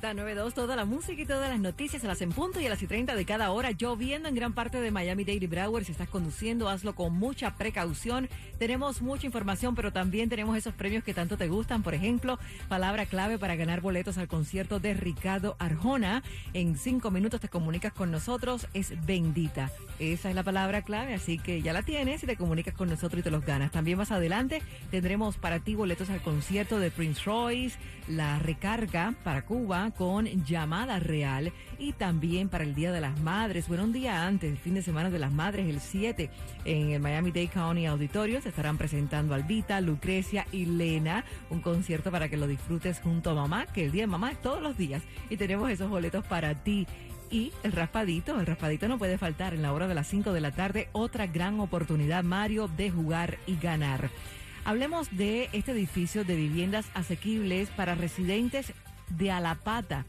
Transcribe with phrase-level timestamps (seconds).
[0.00, 2.82] Z92, toda la música y todas las noticias a las en punto y a las
[2.82, 5.84] y 30 de cada hora, lloviendo en gran parte de Miami Daily Broward.
[5.84, 8.28] Si estás conduciendo, hazlo con mucha precaución.
[8.58, 11.82] Tenemos mucha información, pero también tenemos esos premios que tanto te gustan.
[11.82, 16.22] Por ejemplo, palabra clave para ganar boletos al concierto de Ricardo Arjona.
[16.54, 19.70] En cinco minutos te comunicas con nosotros, es bendita.
[20.02, 23.20] Esa es la palabra clave, así que ya la tienes y te comunicas con nosotros
[23.20, 23.70] y te los ganas.
[23.70, 24.60] También más adelante
[24.90, 30.98] tendremos para ti boletos al concierto de Prince Royce, la recarga para Cuba con llamada
[30.98, 33.68] real y también para el Día de las Madres.
[33.68, 36.30] Bueno, un día antes, el fin de semana de las Madres, el 7,
[36.64, 42.28] en el Miami-Dade County Auditorio, se estarán presentando Albita, Lucrecia y Lena, un concierto para
[42.28, 45.00] que lo disfrutes junto a mamá, que el Día de Mamá es todos los días.
[45.30, 46.88] Y tenemos esos boletos para ti
[47.32, 50.40] y el raspadito, el raspadito no puede faltar en la hora de las 5 de
[50.40, 54.10] la tarde, otra gran oportunidad, Mario, de jugar y ganar.
[54.64, 58.74] Hablemos de este edificio de viviendas asequibles para residentes
[59.08, 60.04] de Alapata.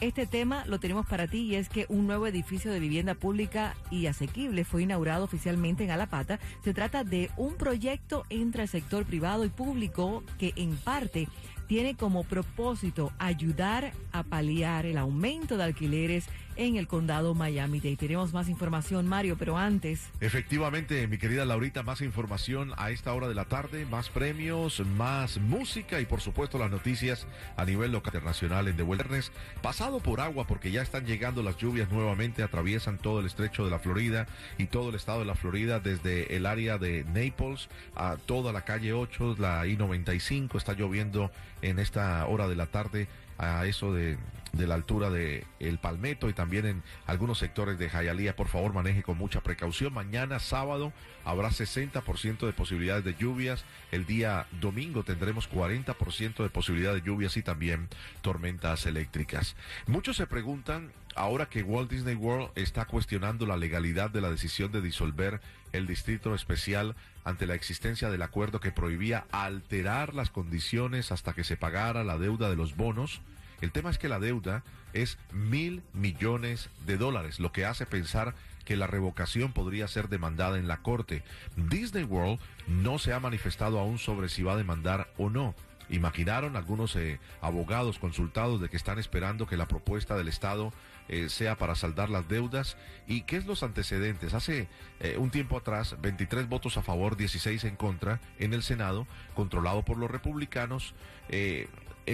[0.00, 3.76] Este tema lo tenemos para ti y es que un nuevo edificio de vivienda pública
[3.90, 6.40] y asequible fue inaugurado oficialmente en Alapata.
[6.64, 11.28] Se trata de un proyecto entre el sector privado y público que en parte
[11.70, 16.26] tiene como propósito ayudar a paliar el aumento de alquileres
[16.56, 17.96] en el condado Miami-Dade.
[17.96, 20.08] Tenemos más información, Mario, pero antes.
[20.20, 25.38] Efectivamente, mi querida Laurita, más información a esta hora de la tarde, más premios, más
[25.38, 27.26] música y por supuesto las noticias
[27.56, 29.30] a nivel local internacional en The Wilderness.
[29.62, 33.70] Pasado por agua porque ya están llegando las lluvias nuevamente, atraviesan todo el estrecho de
[33.70, 34.26] la Florida
[34.58, 38.64] y todo el estado de la Florida desde el área de Naples a toda la
[38.64, 41.30] calle 8, la I-95, está lloviendo
[41.62, 43.08] en esta hora de la tarde
[43.38, 44.18] a eso de
[44.52, 48.36] de la altura de El Palmetto y también en algunos sectores de Jayalía.
[48.36, 49.92] Por favor, maneje con mucha precaución.
[49.92, 50.92] Mañana sábado
[51.24, 53.64] habrá 60% de posibilidades de lluvias.
[53.92, 57.88] El día domingo tendremos 40% de posibilidad de lluvias y también
[58.22, 59.56] tormentas eléctricas.
[59.86, 64.72] Muchos se preguntan, ahora que Walt Disney World está cuestionando la legalidad de la decisión
[64.72, 65.40] de disolver
[65.72, 71.44] el distrito especial ante la existencia del acuerdo que prohibía alterar las condiciones hasta que
[71.44, 73.20] se pagara la deuda de los bonos,
[73.60, 74.62] el tema es que la deuda
[74.92, 78.34] es mil millones de dólares, lo que hace pensar
[78.64, 81.22] que la revocación podría ser demandada en la corte.
[81.56, 85.54] Disney World no se ha manifestado aún sobre si va a demandar o no.
[85.88, 90.72] Imaginaron algunos eh, abogados consultados de que están esperando que la propuesta del Estado
[91.08, 92.76] eh, sea para saldar las deudas.
[93.08, 94.32] ¿Y qué es los antecedentes?
[94.32, 94.68] Hace
[95.00, 99.84] eh, un tiempo atrás, 23 votos a favor, 16 en contra en el Senado, controlado
[99.84, 100.94] por los republicanos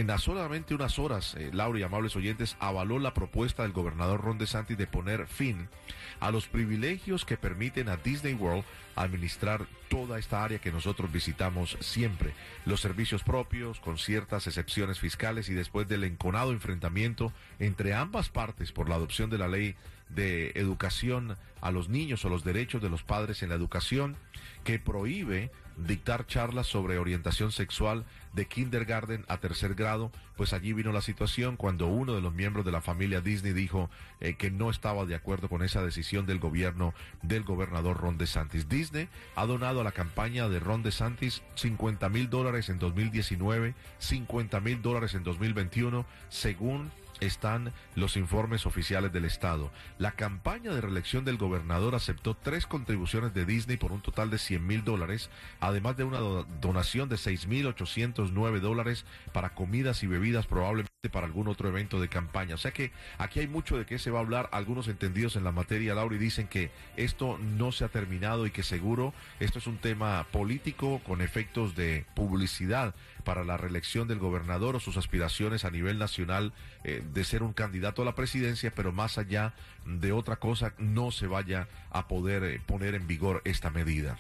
[0.00, 4.36] en solamente unas horas, eh, Laura y amables oyentes, avaló la propuesta del gobernador Ron
[4.36, 5.70] DeSantis de poner fin
[6.20, 8.64] a los privilegios que permiten a Disney World
[8.94, 12.34] administrar toda esta área que nosotros visitamos siempre.
[12.66, 18.72] Los servicios propios, con ciertas excepciones fiscales y después del enconado enfrentamiento entre ambas partes
[18.72, 19.76] por la adopción de la ley
[20.10, 24.16] de educación a los niños o los derechos de los padres en la educación,
[24.66, 30.90] que prohíbe dictar charlas sobre orientación sexual de kindergarten a tercer grado, pues allí vino
[30.90, 33.88] la situación cuando uno de los miembros de la familia Disney dijo
[34.20, 38.68] eh, que no estaba de acuerdo con esa decisión del gobierno del gobernador Ron DeSantis.
[38.68, 44.58] Disney ha donado a la campaña de Ron DeSantis 50 mil dólares en 2019, 50
[44.58, 46.90] mil dólares en 2021, según
[47.20, 49.70] están los informes oficiales del Estado.
[49.98, 54.38] La campaña de reelección del gobernador aceptó tres contribuciones de Disney por un total de
[54.38, 56.18] 100 mil dólares, además de una
[56.60, 62.00] donación de 6 mil 809 dólares para comidas y bebidas, probablemente para algún otro evento
[62.00, 62.54] de campaña.
[62.54, 64.48] O sea que aquí hay mucho de qué se va a hablar.
[64.52, 68.50] Algunos entendidos en la materia, Laura, y dicen que esto no se ha terminado y
[68.50, 72.94] que seguro esto es un tema político con efectos de publicidad
[73.24, 76.52] para la reelección del gobernador o sus aspiraciones a nivel nacional
[76.84, 79.52] eh, de ser un candidato a la presidencia, pero más allá
[79.84, 84.16] de otra cosa no se vaya a poder eh, poner en vigor esta medida.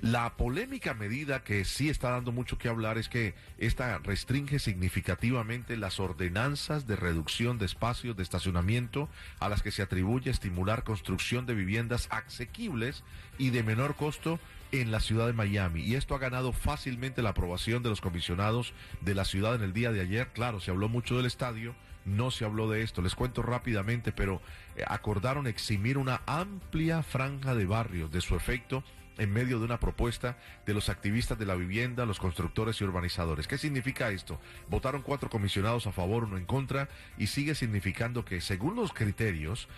[0.00, 5.76] La polémica medida que sí está dando mucho que hablar es que esta restringe significativamente
[5.76, 11.46] las ordenanzas de reducción de espacios de estacionamiento a las que se atribuye estimular construcción
[11.46, 13.04] de viviendas asequibles
[13.38, 14.40] y de menor costo
[14.72, 15.82] en la ciudad de Miami.
[15.82, 19.72] Y esto ha ganado fácilmente la aprobación de los comisionados de la ciudad en el
[19.72, 20.26] día de ayer.
[20.32, 23.00] Claro, se habló mucho del estadio, no se habló de esto.
[23.00, 24.42] Les cuento rápidamente, pero
[24.76, 28.82] eh, acordaron eximir una amplia franja de barrios de su efecto
[29.18, 33.46] en medio de una propuesta de los activistas de la vivienda, los constructores y urbanizadores.
[33.46, 34.40] ¿Qué significa esto?
[34.68, 36.88] Votaron cuatro comisionados a favor, uno en contra,
[37.18, 39.68] y sigue significando que, según los criterios,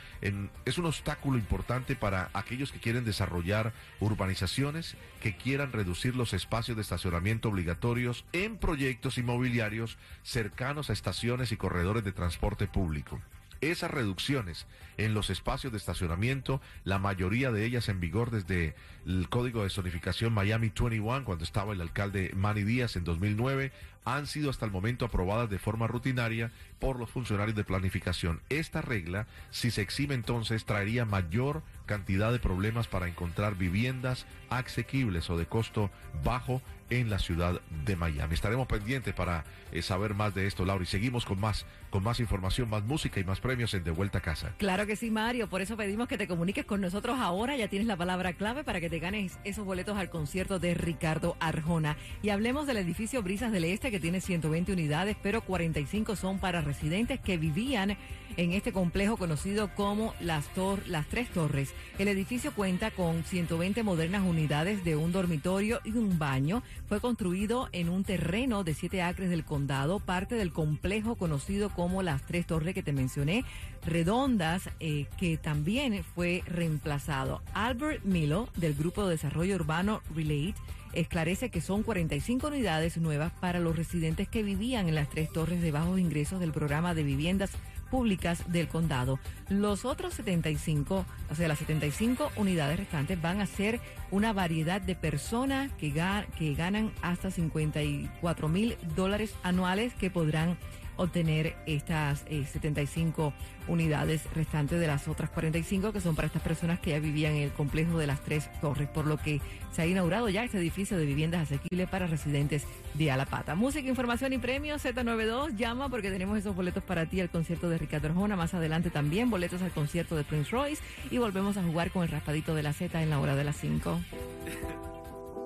[0.65, 6.77] es un obstáculo importante para aquellos que quieren desarrollar urbanizaciones, que quieran reducir los espacios
[6.77, 13.21] de estacionamiento obligatorios en proyectos inmobiliarios cercanos a estaciones y corredores de transporte público.
[13.61, 14.67] Esas reducciones
[14.97, 18.75] en los espacios de estacionamiento, la mayoría de ellas en vigor desde
[19.07, 23.73] el código de zonificación Miami 21, cuando estaba el alcalde Manny Díaz en 2009,
[24.05, 28.41] han sido hasta el momento aprobadas de forma rutinaria por los funcionarios de planificación.
[28.49, 35.29] Esta regla, si se exhibe entonces, traería mayor cantidad de problemas para encontrar viviendas asequibles
[35.31, 35.91] o de costo
[36.25, 38.35] bajo en la ciudad de Miami.
[38.35, 42.19] Estaremos pendientes para eh, saber más de esto, Laura, y seguimos con más, con más
[42.19, 44.55] información, más música y más premios en De Vuelta a Casa.
[44.59, 47.87] Claro que sí, Mario, por eso pedimos que te comuniques con nosotros ahora, ya tienes
[47.87, 51.97] la palabra clave para que te ganes esos boletos al concierto de Ricardo Arjona.
[52.23, 56.61] Y hablemos del edificio Brisas del Este que tiene 120 unidades, pero 45 son para
[56.61, 57.97] residentes que vivían
[58.37, 60.47] en este complejo conocido como las,
[60.87, 61.73] las Tres Torres.
[61.99, 66.63] El edificio cuenta con 120 modernas unidades de un dormitorio y un baño.
[66.89, 72.03] Fue construido en un terreno de 7 acres del condado, parte del complejo conocido como
[72.03, 73.45] las Tres Torres que te mencioné,
[73.85, 77.43] redondas, eh, que también fue reemplazado.
[77.55, 80.55] Albert Milo, del Grupo de Desarrollo Urbano Relate,
[80.93, 85.63] esclarece que son 45 unidades nuevas para los residentes que vivían en las tres torres
[85.63, 87.51] de bajos ingresos del programa de viviendas
[87.91, 89.19] públicas del condado.
[89.49, 93.81] Los otros 75, o sea, las 75 unidades restantes van a ser
[94.11, 100.59] una variedad de personas que, ganan hasta 54 mil dólares anuales que podrán
[101.01, 106.79] obtener estas 75 eh, unidades restantes de las otras 45 que son para estas personas
[106.79, 109.41] que ya vivían en el complejo de las tres torres, por lo que
[109.73, 112.65] se ha inaugurado ya este edificio de viviendas asequibles para residentes
[112.95, 113.55] de Alapata.
[113.55, 117.79] Música, información y premios Z92, llama porque tenemos esos boletos para ti al concierto de
[117.79, 121.91] Ricardo Arjona, más adelante también boletos al concierto de Prince Royce y volvemos a jugar
[121.91, 124.01] con el raspadito de la Z en la hora de las 5.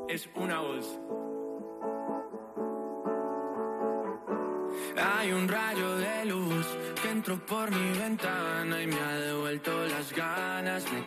[0.09, 0.99] Es una voz.
[5.25, 6.67] Hay un rayo de luz
[7.01, 10.85] que entró por mi ventana y me ha devuelto las ganas.
[10.93, 10.99] Me